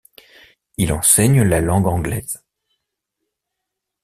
[0.77, 2.43] Il enseigne la langue anglaise.